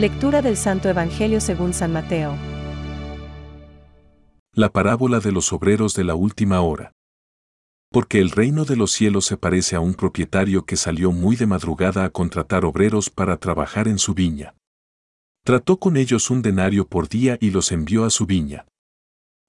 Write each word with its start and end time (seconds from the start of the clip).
Lectura 0.00 0.40
del 0.40 0.56
Santo 0.56 0.88
Evangelio 0.88 1.42
según 1.42 1.74
San 1.74 1.92
Mateo. 1.92 2.34
La 4.54 4.70
parábola 4.70 5.20
de 5.20 5.30
los 5.30 5.52
obreros 5.52 5.92
de 5.92 6.04
la 6.04 6.14
última 6.14 6.62
hora. 6.62 6.92
Porque 7.92 8.18
el 8.18 8.30
reino 8.30 8.64
de 8.64 8.76
los 8.76 8.92
cielos 8.92 9.26
se 9.26 9.36
parece 9.36 9.76
a 9.76 9.80
un 9.80 9.92
propietario 9.92 10.64
que 10.64 10.78
salió 10.78 11.12
muy 11.12 11.36
de 11.36 11.44
madrugada 11.44 12.06
a 12.06 12.08
contratar 12.08 12.64
obreros 12.64 13.10
para 13.10 13.36
trabajar 13.36 13.88
en 13.88 13.98
su 13.98 14.14
viña. 14.14 14.54
Trató 15.44 15.78
con 15.78 15.98
ellos 15.98 16.30
un 16.30 16.40
denario 16.40 16.88
por 16.88 17.10
día 17.10 17.36
y 17.38 17.50
los 17.50 17.70
envió 17.70 18.06
a 18.06 18.10
su 18.10 18.24
viña. 18.24 18.64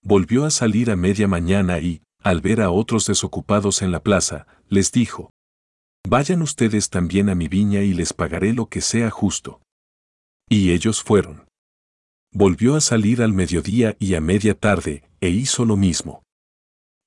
Volvió 0.03 0.43
a 0.43 0.51
salir 0.51 0.91
a 0.91 0.97
media 0.97 1.29
mañana 1.29 1.79
y, 1.79 2.01
al 2.21 2.41
ver 2.41 2.59
a 2.59 2.71
otros 2.71 3.05
desocupados 3.05 3.81
en 3.81 3.93
la 3.93 4.03
plaza, 4.03 4.47
les 4.67 4.91
dijo, 4.91 5.29
Vayan 6.05 6.41
ustedes 6.41 6.89
también 6.89 7.29
a 7.29 7.35
mi 7.35 7.47
viña 7.47 7.83
y 7.83 7.93
les 7.93 8.11
pagaré 8.11 8.51
lo 8.51 8.65
que 8.65 8.81
sea 8.81 9.09
justo. 9.09 9.61
Y 10.51 10.73
ellos 10.73 11.01
fueron. 11.01 11.47
Volvió 12.33 12.75
a 12.75 12.81
salir 12.81 13.21
al 13.21 13.31
mediodía 13.31 13.95
y 13.99 14.15
a 14.15 14.19
media 14.19 14.53
tarde, 14.53 15.09
e 15.21 15.29
hizo 15.29 15.63
lo 15.63 15.77
mismo. 15.77 16.23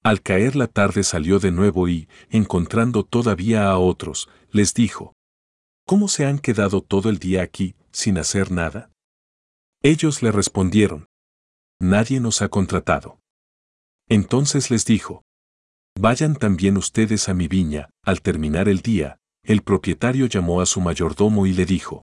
Al 0.02 0.22
caer 0.22 0.56
la 0.56 0.66
tarde 0.66 1.02
salió 1.02 1.38
de 1.38 1.50
nuevo 1.50 1.86
y, 1.86 2.08
encontrando 2.30 3.04
todavía 3.04 3.68
a 3.68 3.76
otros, 3.76 4.30
les 4.50 4.72
dijo, 4.72 5.12
¿Cómo 5.86 6.08
se 6.08 6.24
han 6.24 6.38
quedado 6.38 6.80
todo 6.80 7.10
el 7.10 7.18
día 7.18 7.42
aquí, 7.42 7.74
sin 7.92 8.16
hacer 8.16 8.50
nada? 8.50 8.90
Ellos 9.82 10.22
le 10.22 10.32
respondieron, 10.32 11.08
Nadie 11.78 12.20
nos 12.20 12.40
ha 12.40 12.48
contratado. 12.48 13.18
Entonces 14.08 14.70
les 14.70 14.86
dijo, 14.86 15.22
Vayan 16.00 16.36
también 16.36 16.78
ustedes 16.78 17.28
a 17.28 17.34
mi 17.34 17.46
viña, 17.46 17.90
al 18.06 18.22
terminar 18.22 18.70
el 18.70 18.80
día, 18.80 19.18
el 19.42 19.60
propietario 19.60 20.24
llamó 20.24 20.62
a 20.62 20.66
su 20.66 20.80
mayordomo 20.80 21.46
y 21.46 21.52
le 21.52 21.66
dijo, 21.66 22.04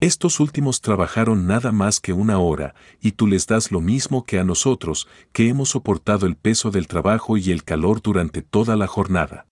Estos 0.00 0.40
últimos 0.40 0.82
trabajaron 0.82 1.46
nada 1.46 1.72
más 1.72 2.00
que 2.00 2.12
una 2.12 2.38
hora, 2.38 2.74
y 3.00 3.12
tú 3.12 3.26
les 3.26 3.46
das 3.46 3.72
lo 3.72 3.80
mismo 3.80 4.24
que 4.24 4.38
a 4.38 4.44
nosotros, 4.44 5.08
que 5.32 5.48
hemos 5.48 5.70
soportado 5.70 6.26
el 6.26 6.36
peso 6.36 6.70
del 6.70 6.86
trabajo 6.86 7.38
y 7.38 7.50
el 7.50 7.64
calor 7.64 8.02
durante 8.02 8.42
toda 8.42 8.76
la 8.76 8.86
jornada. 8.86 9.48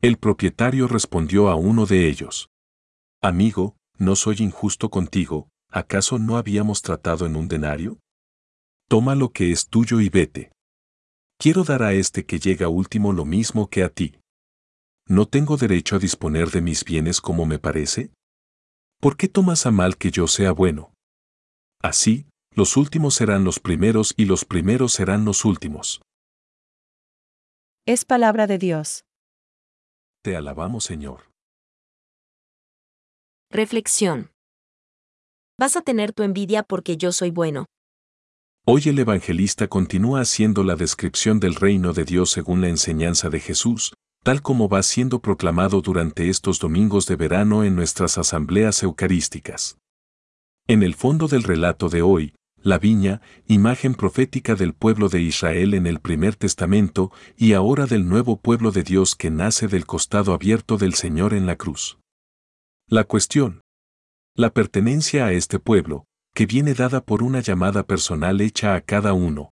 El 0.00 0.16
propietario 0.16 0.88
respondió 0.88 1.50
a 1.50 1.56
uno 1.56 1.84
de 1.84 2.08
ellos. 2.08 2.48
Amigo, 3.20 3.76
no 3.98 4.16
soy 4.16 4.36
injusto 4.38 4.88
contigo, 4.88 5.50
¿acaso 5.70 6.18
no 6.18 6.38
habíamos 6.38 6.80
tratado 6.80 7.26
en 7.26 7.36
un 7.36 7.46
denario? 7.46 7.98
Toma 8.88 9.14
lo 9.14 9.30
que 9.30 9.52
es 9.52 9.68
tuyo 9.68 10.00
y 10.00 10.08
vete. 10.08 10.52
Quiero 11.38 11.64
dar 11.64 11.82
a 11.82 11.92
este 11.92 12.24
que 12.24 12.38
llega 12.38 12.68
último 12.68 13.12
lo 13.12 13.26
mismo 13.26 13.68
que 13.68 13.82
a 13.82 13.90
ti. 13.90 14.16
¿No 15.06 15.26
tengo 15.26 15.58
derecho 15.58 15.96
a 15.96 15.98
disponer 15.98 16.50
de 16.50 16.62
mis 16.62 16.82
bienes 16.82 17.20
como 17.20 17.44
me 17.44 17.58
parece? 17.58 18.10
¿Por 19.00 19.16
qué 19.16 19.28
tomas 19.28 19.64
a 19.64 19.70
mal 19.70 19.96
que 19.96 20.10
yo 20.10 20.26
sea 20.26 20.52
bueno? 20.52 20.92
Así, 21.82 22.26
los 22.54 22.76
últimos 22.76 23.14
serán 23.14 23.44
los 23.44 23.58
primeros 23.58 24.12
y 24.14 24.26
los 24.26 24.44
primeros 24.44 24.92
serán 24.92 25.24
los 25.24 25.46
últimos. 25.46 26.02
Es 27.86 28.04
palabra 28.04 28.46
de 28.46 28.58
Dios. 28.58 29.04
Te 30.22 30.36
alabamos, 30.36 30.84
Señor. 30.84 31.30
Reflexión. 33.50 34.32
Vas 35.58 35.76
a 35.76 35.80
tener 35.80 36.12
tu 36.12 36.22
envidia 36.22 36.62
porque 36.62 36.98
yo 36.98 37.12
soy 37.12 37.30
bueno. 37.30 37.64
Hoy 38.66 38.82
el 38.84 38.98
evangelista 38.98 39.66
continúa 39.66 40.20
haciendo 40.20 40.62
la 40.62 40.76
descripción 40.76 41.40
del 41.40 41.54
reino 41.54 41.94
de 41.94 42.04
Dios 42.04 42.30
según 42.30 42.60
la 42.60 42.68
enseñanza 42.68 43.30
de 43.30 43.40
Jesús, 43.40 43.94
tal 44.22 44.42
como 44.42 44.68
va 44.68 44.82
siendo 44.82 45.20
proclamado 45.20 45.80
durante 45.80 46.28
estos 46.28 46.58
domingos 46.58 47.06
de 47.06 47.16
verano 47.16 47.64
en 47.64 47.74
nuestras 47.74 48.18
asambleas 48.18 48.82
eucarísticas. 48.82 49.78
En 50.66 50.82
el 50.82 50.94
fondo 50.94 51.26
del 51.26 51.42
relato 51.42 51.88
de 51.88 52.02
hoy, 52.02 52.34
la 52.62 52.78
viña, 52.78 53.22
imagen 53.46 53.94
profética 53.94 54.54
del 54.54 54.74
pueblo 54.74 55.08
de 55.08 55.22
Israel 55.22 55.72
en 55.72 55.86
el 55.86 55.98
primer 55.98 56.36
testamento 56.36 57.10
y 57.36 57.54
ahora 57.54 57.86
del 57.86 58.06
nuevo 58.06 58.36
pueblo 58.38 58.70
de 58.70 58.82
Dios 58.82 59.14
que 59.14 59.30
nace 59.30 59.66
del 59.66 59.86
costado 59.86 60.34
abierto 60.34 60.76
del 60.76 60.92
Señor 60.94 61.32
en 61.32 61.46
la 61.46 61.56
cruz. 61.56 61.98
La 62.86 63.04
cuestión. 63.04 63.62
La 64.36 64.50
pertenencia 64.50 65.26
a 65.26 65.32
este 65.32 65.58
pueblo, 65.58 66.04
que 66.34 66.44
viene 66.44 66.74
dada 66.74 67.00
por 67.00 67.22
una 67.22 67.40
llamada 67.40 67.84
personal 67.84 68.40
hecha 68.40 68.74
a 68.74 68.82
cada 68.82 69.14
uno. 69.14 69.50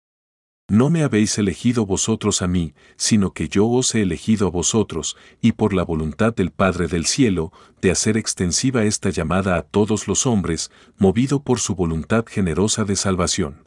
No 0.69 0.89
me 0.89 1.03
habéis 1.03 1.37
elegido 1.37 1.85
vosotros 1.85 2.41
a 2.41 2.47
mí, 2.47 2.75
sino 2.97 3.33
que 3.33 3.49
yo 3.49 3.67
os 3.67 3.95
he 3.95 4.01
elegido 4.01 4.47
a 4.47 4.51
vosotros, 4.51 5.17
y 5.43 5.53
por 5.53 5.75
la 5.75 5.85
voluntad 5.85 6.35
del 6.35 6.53
Padre 6.53 6.87
del 6.87 7.05
cielo, 7.05 7.53
de 7.83 7.91
hacer 7.91 8.17
extensiva 8.17 8.85
esta 8.85 9.11
llamada 9.11 9.57
a 9.57 9.63
todos 9.63 10.09
los 10.09 10.27
hombres, 10.27 10.71
movido 10.97 11.43
por 11.43 11.61
su 11.61 11.75
voluntad 11.75 12.25
generosa 12.27 12.85
de 12.85 12.97
salvación. 12.97 13.67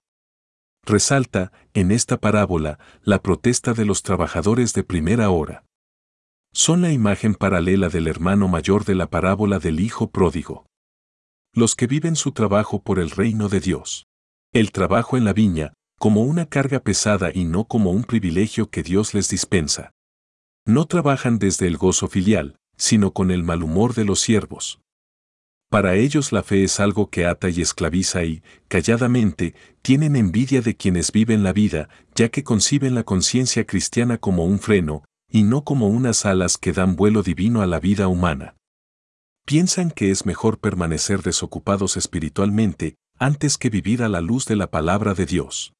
Resalta, 0.83 1.51
en 1.75 1.91
esta 1.91 2.17
parábola, 2.17 2.79
la 3.03 3.21
protesta 3.21 3.73
de 3.73 3.85
los 3.85 4.01
trabajadores 4.01 4.73
de 4.73 4.83
primera 4.83 5.29
hora. 5.29 5.65
Son 6.51 6.81
la 6.81 6.91
imagen 6.91 7.35
paralela 7.35 7.89
del 7.89 8.07
hermano 8.07 8.47
mayor 8.47 8.85
de 8.85 8.95
la 8.95 9.07
parábola 9.11 9.59
del 9.59 9.81
Hijo 9.81 10.09
pródigo. 10.09 10.65
Los 11.53 11.75
que 11.75 11.85
viven 11.85 12.15
su 12.15 12.31
trabajo 12.31 12.81
por 12.81 12.97
el 12.97 13.11
reino 13.11 13.49
de 13.49 13.59
Dios. 13.59 14.07
El 14.53 14.71
trabajo 14.71 15.17
en 15.17 15.25
la 15.25 15.33
viña, 15.33 15.73
como 15.99 16.21
una 16.21 16.45
carga 16.45 16.79
pesada 16.79 17.31
y 17.33 17.45
no 17.45 17.65
como 17.65 17.91
un 17.91 18.03
privilegio 18.03 18.69
que 18.69 18.83
Dios 18.83 19.13
les 19.13 19.29
dispensa. 19.29 19.91
No 20.65 20.85
trabajan 20.85 21.39
desde 21.39 21.65
el 21.67 21.77
gozo 21.77 22.07
filial, 22.07 22.57
sino 22.77 23.11
con 23.11 23.31
el 23.31 23.43
mal 23.43 23.63
humor 23.63 23.95
de 23.95 24.05
los 24.05 24.19
siervos. 24.19 24.79
Para 25.69 25.95
ellos 25.95 26.31
la 26.31 26.43
fe 26.43 26.63
es 26.63 26.79
algo 26.79 27.09
que 27.09 27.25
ata 27.25 27.49
y 27.49 27.61
esclaviza 27.61 28.23
y, 28.23 28.41
calladamente, 28.67 29.55
tienen 29.81 30.15
envidia 30.15 30.61
de 30.61 30.77
quienes 30.77 31.11
viven 31.11 31.43
la 31.43 31.51
vida, 31.51 31.89
ya 32.15 32.29
que 32.29 32.43
conciben 32.43 32.95
la 32.95 33.03
conciencia 33.03 33.65
cristiana 33.65 34.17
como 34.17 34.45
un 34.45 34.59
freno, 34.59 35.03
y 35.29 35.43
no 35.43 35.63
como 35.63 35.87
unas 35.87 36.25
alas 36.25 36.57
que 36.57 36.71
dan 36.71 36.95
vuelo 36.95 37.23
divino 37.23 37.61
a 37.61 37.67
la 37.67 37.79
vida 37.79 38.07
humana. 38.07 38.55
Piensan 39.45 39.91
que 39.91 40.11
es 40.11 40.25
mejor 40.25 40.59
permanecer 40.59 41.21
desocupados 41.21 41.97
espiritualmente, 41.97 42.95
antes 43.17 43.57
que 43.57 43.69
vivir 43.69 44.03
a 44.03 44.09
la 44.09 44.21
luz 44.21 44.45
de 44.45 44.55
la 44.55 44.69
palabra 44.69 45.15
de 45.15 45.25
Dios 45.25 45.73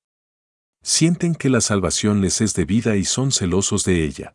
sienten 0.88 1.36
que 1.36 1.50
la 1.50 1.60
salvación 1.60 2.22
les 2.22 2.40
es 2.40 2.54
debida 2.54 2.96
y 2.96 3.04
son 3.04 3.34
celosos 3.34 3.84
de 3.84 4.06
ella. 4.06 4.34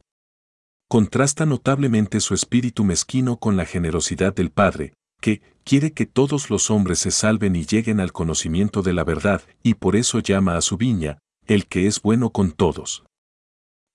Contrasta 0.87 1.47
notablemente 1.47 2.21
su 2.21 2.35
espíritu 2.35 2.85
mezquino 2.85 3.39
con 3.39 3.57
la 3.57 3.65
generosidad 3.65 4.35
del 4.35 4.51
Padre, 4.51 4.93
que 5.23 5.41
quiere 5.65 5.95
que 5.95 6.05
todos 6.05 6.51
los 6.51 6.71
hombres 6.71 6.99
se 6.99 7.11
salven 7.11 7.57
y 7.57 7.65
lleguen 7.65 8.01
al 8.01 8.13
conocimiento 8.13 8.83
de 8.83 8.93
la 8.93 9.03
verdad, 9.03 9.41
y 9.63 9.75
por 9.75 9.97
eso 9.97 10.19
llama 10.19 10.59
a 10.59 10.61
su 10.61 10.77
viña, 10.77 11.17
el 11.47 11.67
que 11.67 11.87
es 11.87 12.03
bueno 12.03 12.31
con 12.31 12.53
todos. 12.53 13.03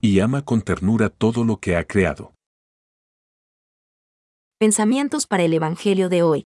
Y 0.00 0.18
ama 0.18 0.44
con 0.44 0.62
ternura 0.62 1.10
todo 1.10 1.44
lo 1.44 1.60
que 1.60 1.76
ha 1.76 1.84
creado. 1.84 2.34
Pensamientos 4.58 5.28
para 5.28 5.44
el 5.44 5.54
Evangelio 5.54 6.08
de 6.08 6.24
hoy. 6.24 6.44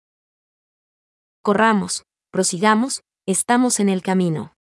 Corramos, 1.42 2.04
prosigamos, 2.32 3.02
estamos 3.26 3.78
en 3.78 3.90
el 3.90 4.00
camino 4.00 4.54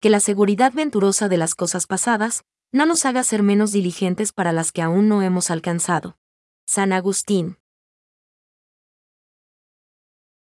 que 0.00 0.10
la 0.10 0.20
seguridad 0.20 0.72
venturosa 0.72 1.28
de 1.28 1.36
las 1.36 1.54
cosas 1.54 1.86
pasadas 1.86 2.44
no 2.72 2.86
nos 2.86 3.04
haga 3.06 3.24
ser 3.24 3.42
menos 3.42 3.72
diligentes 3.72 4.32
para 4.32 4.52
las 4.52 4.72
que 4.72 4.82
aún 4.82 5.08
no 5.08 5.22
hemos 5.22 5.50
alcanzado. 5.50 6.16
San 6.66 6.92
Agustín. 6.92 7.56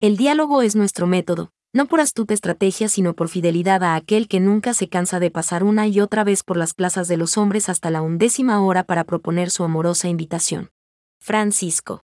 El 0.01 0.17
diálogo 0.17 0.61
es 0.61 0.75
nuestro 0.75 1.07
método, 1.07 1.51
no 1.71 1.85
por 1.85 2.01
astuta 2.01 2.33
estrategia 2.33 2.89
sino 2.89 3.13
por 3.13 3.29
fidelidad 3.29 3.83
a 3.83 3.95
aquel 3.95 4.27
que 4.27 4.39
nunca 4.39 4.73
se 4.73 4.89
cansa 4.89 5.19
de 5.19 5.29
pasar 5.29 5.63
una 5.63 5.87
y 5.87 5.99
otra 5.99 6.23
vez 6.23 6.43
por 6.43 6.57
las 6.57 6.73
plazas 6.73 7.07
de 7.07 7.17
los 7.17 7.37
hombres 7.37 7.69
hasta 7.69 7.91
la 7.91 8.01
undécima 8.01 8.63
hora 8.63 8.83
para 8.83 9.03
proponer 9.03 9.51
su 9.51 9.63
amorosa 9.63 10.07
invitación. 10.07 10.71
Francisco. 11.19 12.01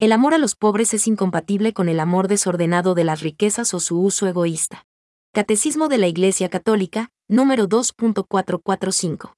El 0.00 0.12
amor 0.12 0.32
a 0.32 0.38
los 0.38 0.54
pobres 0.54 0.94
es 0.94 1.08
incompatible 1.08 1.72
con 1.72 1.88
el 1.88 1.98
amor 1.98 2.28
desordenado 2.28 2.94
de 2.94 3.02
las 3.02 3.20
riquezas 3.20 3.74
o 3.74 3.80
su 3.80 4.00
uso 4.00 4.28
egoísta. 4.28 4.86
Catecismo 5.32 5.88
de 5.88 5.98
la 5.98 6.06
Iglesia 6.06 6.48
Católica, 6.48 7.08
número 7.26 7.68
2.445. 7.68 9.37